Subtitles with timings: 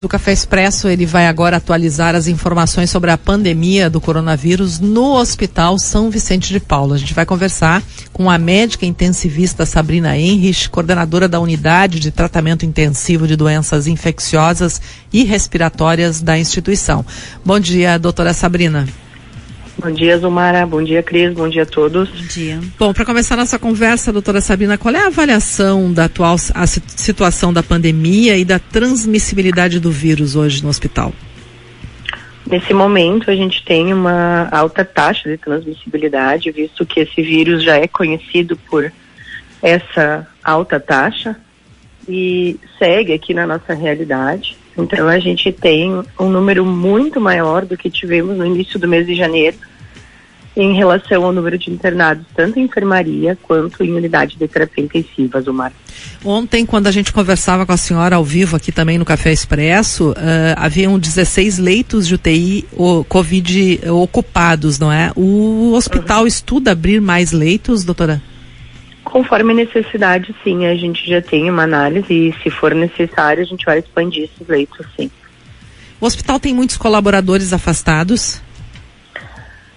[0.00, 5.14] O Café Expresso ele vai agora atualizar as informações sobre a pandemia do coronavírus no
[5.14, 6.94] Hospital São Vicente de Paulo.
[6.94, 7.82] A gente vai conversar
[8.12, 14.80] com a médica intensivista Sabrina Henrich, coordenadora da unidade de tratamento intensivo de doenças infecciosas
[15.12, 17.04] e respiratórias da instituição.
[17.44, 18.86] Bom dia, doutora Sabrina.
[19.80, 20.66] Bom dia, Zumara.
[20.66, 21.32] Bom dia, Cris.
[21.32, 22.08] Bom dia a todos.
[22.08, 22.58] Bom dia.
[22.76, 27.52] Bom, para começar nossa conversa, doutora Sabina, qual é a avaliação da atual a situação
[27.52, 31.12] da pandemia e da transmissibilidade do vírus hoje no hospital?
[32.50, 37.76] Nesse momento, a gente tem uma alta taxa de transmissibilidade, visto que esse vírus já
[37.76, 38.90] é conhecido por
[39.62, 41.36] essa alta taxa
[42.08, 44.56] e segue aqui na nossa realidade.
[44.76, 49.06] Então, a gente tem um número muito maior do que tivemos no início do mês
[49.06, 49.56] de janeiro
[50.62, 55.40] em relação ao número de internados, tanto em enfermaria quanto em unidade de terapia intensiva,
[55.40, 55.72] Zumar.
[56.24, 60.10] Ontem, quando a gente conversava com a senhora ao vivo aqui também no Café Expresso,
[60.10, 60.14] uh,
[60.56, 65.12] haviam 16 leitos de UTI o, Covid ocupados, não é?
[65.14, 66.26] O hospital uhum.
[66.26, 68.20] estuda abrir mais leitos, doutora?
[69.04, 70.66] Conforme necessidade, sim.
[70.66, 74.46] A gente já tem uma análise e, se for necessário, a gente vai expandir esses
[74.46, 75.10] leitos, sim.
[76.00, 78.40] O hospital tem muitos colaboradores afastados?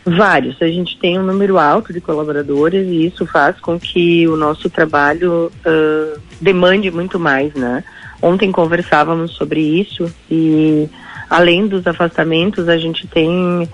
[0.04, 0.60] Vários.
[0.62, 4.70] A gente tem um número alto de colaboradores e isso faz com que o nosso
[4.70, 7.84] trabalho uh, demande muito mais, né?
[8.22, 10.90] Ontem conversávamos sobre isso e,
[11.30, 13.68] além dos afastamentos, a gente tem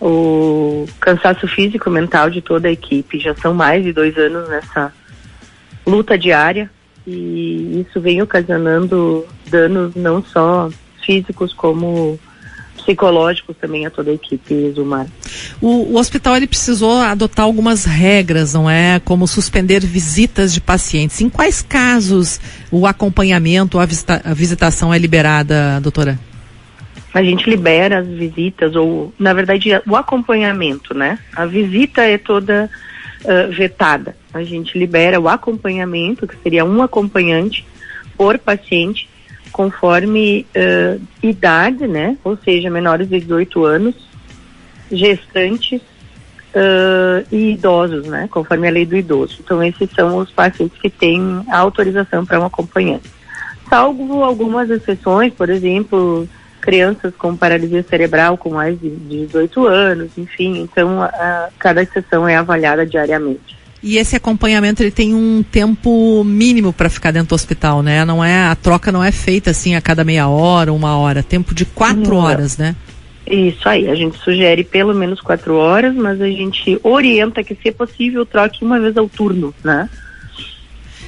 [0.00, 3.18] o cansaço físico e mental de toda a equipe.
[3.18, 4.92] Já são mais de dois anos nessa
[5.84, 6.70] luta diária
[7.06, 10.68] e isso vem ocasionando danos não só
[11.04, 12.18] físicos como
[12.82, 15.06] psicológicos também a toda a equipe Zumar.
[15.60, 19.00] O, o, hospital ele precisou adotar algumas regras, não é?
[19.04, 21.20] Como suspender visitas de pacientes.
[21.20, 26.18] Em quais casos o acompanhamento, a, visita, a visitação é liberada, doutora?
[27.14, 31.18] A gente libera as visitas, ou, na verdade, o acompanhamento, né?
[31.36, 32.70] A visita é toda
[33.22, 34.16] uh, vetada.
[34.32, 37.66] A gente libera o acompanhamento, que seria um acompanhante
[38.16, 39.08] por paciente,
[39.52, 42.16] conforme uh, idade, né?
[42.24, 43.94] Ou seja, menores de 18 anos,
[44.90, 48.28] gestantes uh, e idosos, né?
[48.30, 49.38] Conforme a lei do idoso.
[49.44, 53.10] Então, esses são os pacientes que têm autorização para um acompanhante.
[53.68, 56.28] Salvo algumas exceções, por exemplo,
[56.60, 60.60] crianças com paralisia cerebral com mais de 18 anos, enfim.
[60.60, 63.61] Então, a, cada exceção é avaliada diariamente.
[63.82, 68.04] E esse acompanhamento ele tem um tempo mínimo para ficar dentro do hospital, né?
[68.04, 71.52] Não é a troca não é feita assim a cada meia hora, uma hora, tempo
[71.52, 72.76] de quatro horas, né?
[73.26, 77.70] Isso aí, a gente sugere pelo menos quatro horas, mas a gente orienta que, se
[77.70, 79.88] possível, troque uma vez ao turno, né?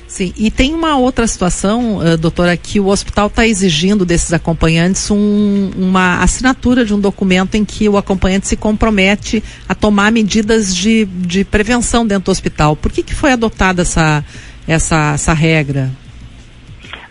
[0.06, 5.10] Sim, e tem uma outra situação, uh, doutora, que o hospital está exigindo desses acompanhantes
[5.10, 10.74] um, uma assinatura de um documento em que o acompanhante se compromete a tomar medidas
[10.74, 12.76] de, de prevenção dentro do hospital.
[12.76, 14.22] Por que, que foi adotada essa,
[14.68, 15.90] essa, essa regra?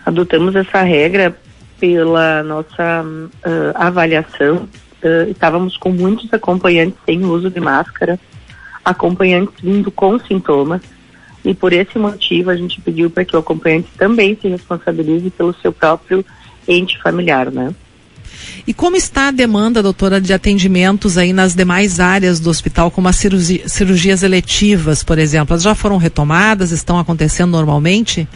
[0.06, 1.36] Adotamos essa regra
[1.80, 4.68] pela nossa uh, avaliação.
[5.02, 8.18] Uh, estávamos com muitos acompanhantes sem uso de máscara,
[8.84, 10.80] acompanhantes vindo com sintomas
[11.44, 15.54] e por esse motivo a gente pediu para que o acompanhante também se responsabilize pelo
[15.54, 16.24] seu próprio
[16.66, 17.74] ente familiar, né?
[18.66, 23.08] E como está a demanda, doutora, de atendimentos aí nas demais áreas do hospital, como
[23.08, 25.52] as cirurgi cirurgias eletivas, por exemplo?
[25.52, 28.26] Elas já foram retomadas, estão acontecendo normalmente?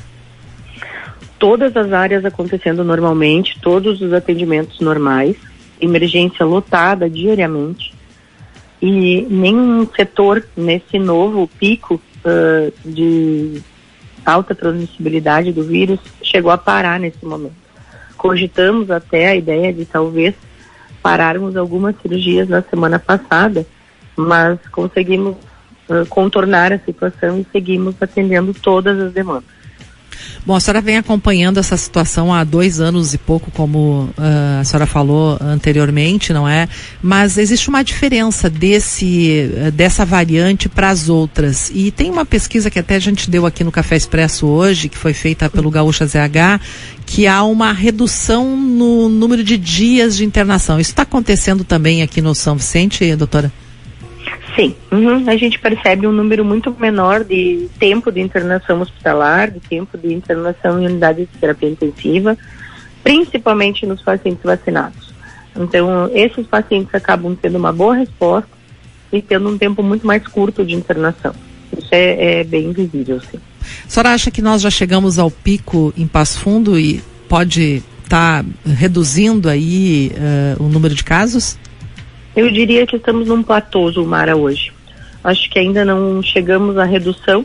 [1.38, 5.36] Todas as áreas acontecendo normalmente, todos os atendimentos normais,
[5.80, 7.97] emergência lotada diariamente.
[8.80, 13.60] E nenhum setor nesse novo pico uh, de
[14.24, 17.56] alta transmissibilidade do vírus chegou a parar nesse momento.
[18.16, 20.34] Cogitamos até a ideia de talvez
[21.02, 23.66] pararmos algumas cirurgias na semana passada,
[24.16, 25.36] mas conseguimos
[25.88, 29.57] uh, contornar a situação e seguimos atendendo todas as demandas.
[30.44, 34.64] Bom, a senhora vem acompanhando essa situação há dois anos e pouco, como uh, a
[34.64, 36.68] senhora falou anteriormente, não é?
[37.02, 41.70] Mas existe uma diferença desse, uh, dessa variante para as outras.
[41.74, 44.96] E tem uma pesquisa que até a gente deu aqui no Café Expresso hoje, que
[44.96, 46.60] foi feita pelo Gaúcha ZH,
[47.04, 50.80] que há uma redução no número de dias de internação.
[50.80, 53.52] Isso está acontecendo também aqui no São Vicente, doutora?
[54.58, 55.28] Sim, uhum.
[55.28, 60.12] a gente percebe um número muito menor de tempo de internação hospitalar, de tempo de
[60.12, 62.36] internação em unidade de terapia intensiva,
[63.04, 65.14] principalmente nos pacientes vacinados.
[65.54, 68.50] Então, esses pacientes acabam tendo uma boa resposta
[69.12, 71.34] e tendo um tempo muito mais curto de internação.
[71.76, 73.38] Isso é, é bem visível, sim.
[73.86, 78.42] A senhora acha que nós já chegamos ao pico em Passo Fundo e pode está
[78.64, 80.10] reduzindo aí
[80.58, 81.58] uh, o número de casos?
[82.38, 84.72] Eu diria que estamos num platô, Zumara, hoje.
[85.24, 87.44] Acho que ainda não chegamos à redução,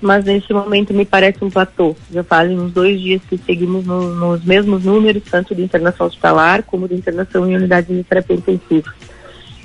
[0.00, 1.96] mas nesse momento me parece um platô.
[2.08, 6.62] Já fazem uns dois dias que seguimos no, nos mesmos números, tanto de internação hospitalar
[6.62, 8.94] como de internação em unidades de terapia intensiva.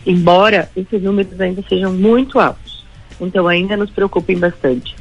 [0.07, 2.83] Embora esses números ainda sejam muito altos.
[3.21, 4.95] Então ainda nos preocupem bastante.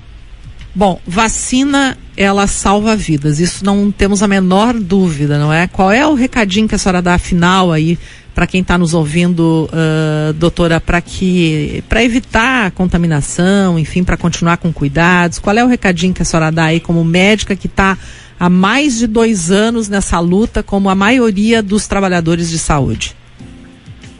[0.74, 5.66] Bom, vacina, ela salva vidas, isso não temos a menor dúvida, não é?
[5.66, 7.98] Qual é o recadinho que a senhora dá final aí
[8.34, 14.16] para quem está nos ouvindo, uh, doutora, para que para evitar a contaminação, enfim, para
[14.16, 15.38] continuar com cuidados?
[15.38, 17.98] Qual é o recadinho que a senhora dá aí como médica que está
[18.38, 23.14] há mais de dois anos nessa luta, como a maioria dos trabalhadores de saúde?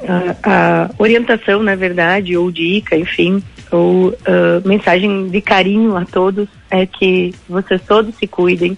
[0.06, 6.48] A, a orientação, na verdade, ou dica, enfim, ou uh, mensagem de carinho a todos
[6.70, 8.76] é que vocês todos se cuidem,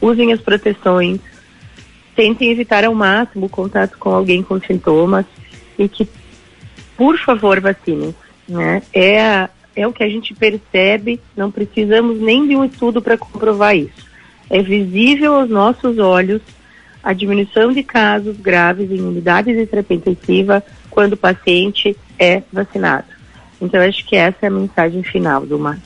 [0.00, 1.20] usem as proteções,
[2.14, 5.24] tentem evitar ao máximo o contato com alguém com sintomas
[5.78, 6.08] e que,
[6.96, 8.14] por favor, vacinem.
[8.48, 8.82] Né?
[8.92, 13.76] É, é o que a gente percebe, não precisamos nem de um estudo para comprovar
[13.76, 14.06] isso.
[14.50, 16.42] É visível aos nossos olhos
[17.02, 23.06] a diminuição de casos graves em unidades de terapia intensiva quando o paciente é vacinado.
[23.60, 25.78] Então, acho que essa é a mensagem final do Mar.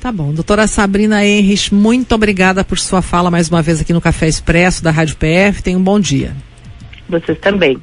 [0.00, 0.32] Tá bom.
[0.32, 4.82] Doutora Sabrina Henrich, muito obrigada por sua fala mais uma vez aqui no Café Expresso
[4.82, 5.62] da Rádio PF.
[5.62, 6.36] Tenha um bom dia.
[7.08, 7.78] Vocês também.